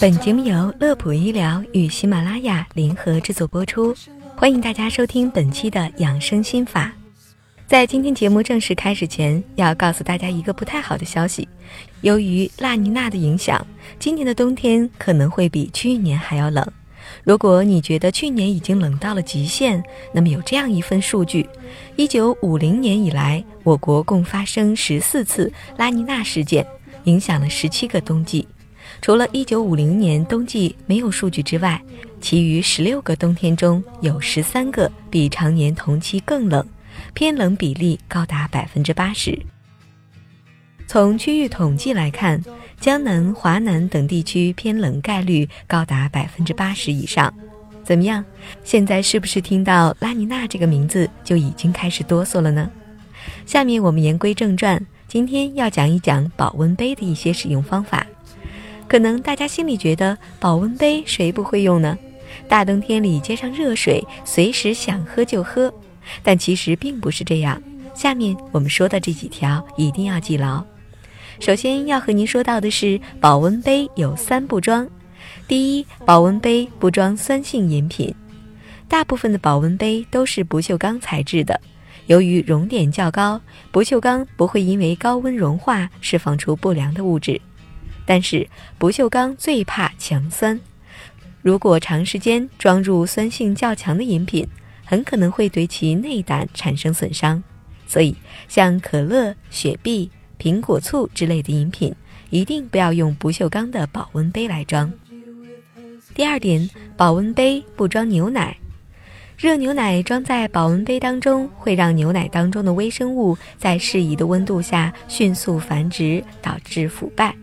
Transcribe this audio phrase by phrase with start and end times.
[0.00, 3.94] 本节目由乐普医疗与喜马拉雅联合制作播出，
[4.34, 6.90] 欢迎大家收听本期的养生心法。
[7.66, 11.46] 在今天节目正式开始前，要告诉大家一个不太好的消息：
[12.00, 13.66] 由于拉尼娜的影响，
[13.98, 16.66] 今年的冬天可能会比去年还要冷。
[17.24, 19.84] 如果你觉得去年已经冷到了极限，
[20.14, 21.46] 那么有这样一份数据：
[21.96, 26.66] 一九五零年以来，我国共发生十四次拉尼娜事件，
[27.04, 28.46] 影响了十七个冬季。
[29.00, 31.80] 除了一九五零年冬季没有数据之外，
[32.20, 36.66] 其余十六个冬天中有十三个比常年同期更冷，
[37.14, 39.38] 偏冷比例高达百分之八十。
[40.86, 42.42] 从区域统计来看。
[42.80, 47.32] 江南、华南等地区偏冷概率高达百分之八十以上，
[47.84, 48.24] 怎么样？
[48.64, 52.68] 现在是不是听到拉尼娜这个名字就已经开始哆嗦了呢？
[53.46, 58.06] 下面我们言归正传，今天要讲一讲保温杯的一些使用方法。
[58.88, 61.98] 可能大家心里觉得保温杯谁不会用呢？
[62.48, 65.70] 大冬天里接上热水，随时想喝就喝。
[66.22, 67.62] 但其实并不是这样。
[67.92, 70.64] 下面我们说的这几条一定要记牢。
[71.40, 74.88] 首先要和您说到的是，保温杯有三不装。
[75.46, 78.14] 第一，保温杯不装酸性饮品。
[78.88, 81.60] 大部分的保温杯都是不锈钢材质的，
[82.06, 87.40] 由于熔点较高，不锈钢不会因为高温融化释放出不良的物质。
[88.04, 90.58] 但是不锈钢最怕强酸，
[91.40, 94.46] 如果长时间装入酸性较强的饮品，
[94.84, 97.42] 很可能会对其内胆产生损伤。
[97.86, 98.16] 所以，
[98.48, 100.10] 像可乐、雪碧。
[100.38, 101.94] 苹果醋之类的饮品，
[102.30, 104.92] 一定不要用不锈钢的保温杯来装。
[106.14, 108.56] 第二点，保温杯不装牛奶。
[109.36, 117.34] 热牛奶装在保温杯当中，会让牛奶当中的微生物在适宜的温度下迅速繁殖，导致腐败，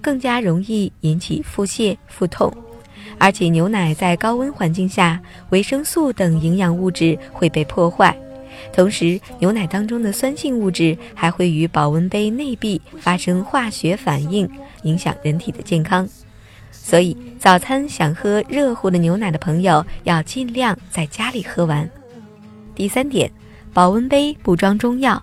[0.00, 2.50] 更加容易引起腹泻、腹痛。
[3.18, 5.20] 而且牛奶在高温环境下，
[5.50, 8.16] 维生素等营养物质会被破坏。
[8.72, 14.48] 同时，牛奶当中的酸性物质还会与保温杯内壁发生化学反应，
[14.84, 16.08] 影响人体的健康。
[16.72, 21.88] 所以，早餐想喝热乎的牛奶的朋友，要尽量在家里喝完。
[22.74, 23.30] 第三点，
[23.72, 25.22] 保温杯不装中药。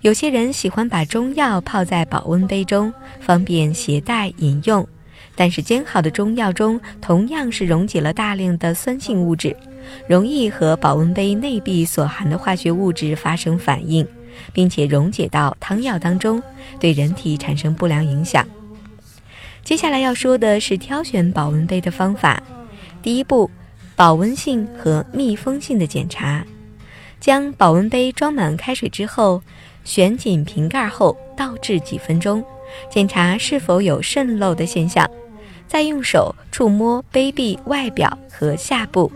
[0.00, 4.86] 有些人喜欢把中药泡在保温杯中，方便携带饮用。
[5.36, 9.56] 但是煎好的中药中同样是溶解了大量的酸性物质，
[10.08, 14.04] 容易和保温杯内壁所含的化学物质发生反应，
[14.52, 16.42] 并且溶解到汤药当中，
[16.80, 18.44] 对人体产生不良影响。
[19.68, 22.42] 接下来要说的是挑选保温杯的方法。
[23.02, 23.50] 第一步，
[23.94, 26.42] 保温性和密封性的检查。
[27.20, 29.42] 将保温杯装满开水之后，
[29.84, 32.42] 旋紧瓶盖后倒置几分钟，
[32.90, 35.06] 检查是否有渗漏的现象。
[35.66, 39.12] 再用手触摸杯壁外表和下部，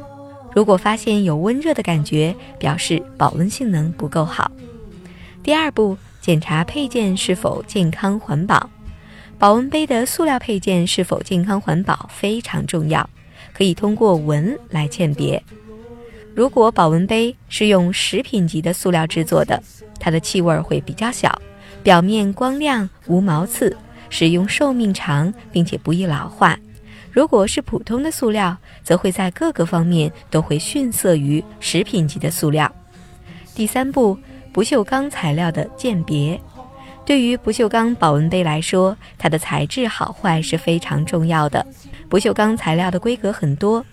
[0.55, 4.53] 如果发现有温热的感觉，表示保温性能不够好。
[5.43, 8.69] 第二步，检查配件是否健康环保。
[9.43, 13.11] 保温杯的塑料配件是否健康环保非常重要，
[13.53, 15.43] 可以通过闻来鉴别。
[16.33, 19.61] 如果保温杯是用食品级的塑料制作的，
[19.99, 21.43] 它的气味会比较小，
[21.83, 23.77] 表面光亮无毛刺。
[24.11, 26.57] 使用寿命长，并且不易老化。
[27.11, 32.73] 如果是普通的塑料，则会在各个方面都会逊色于食品级的塑料。
[33.57, 34.17] 第三步，
[34.53, 36.41] 不锈钢材料的鉴别。
[37.13, 41.63] 对于不锈钢保温杯来说，它的材质好坏是非常重要的。
[42.09, 43.85] 不锈钢材料的规格很多，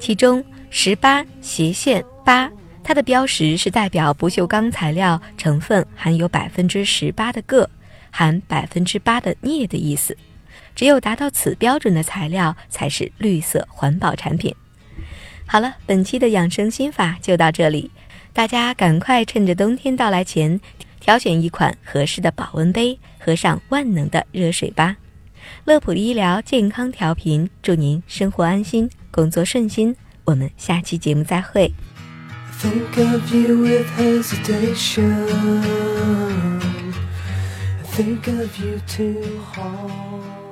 [0.00, 2.50] 其中十八斜线八，
[2.82, 7.68] 它的标识是代表不锈钢材料成分含有百分之十八的铬。
[8.10, 10.16] 含百分之八的镍的意思，
[10.74, 14.54] 只有达到此标准的材料才是绿色环保产品。
[15.44, 17.90] 好了，本期的养生心法就到这里，
[18.32, 20.58] 大家赶快趁着冬天到来前，
[21.04, 24.96] 挑选一款合适的保温杯，喝上万能的热水吧。
[25.66, 29.94] 乐普医疗健康调频，祝您生活安心，工作顺心。
[30.24, 31.70] 我们下期节目再会。
[37.94, 39.20] think of you too
[39.52, 40.43] hard.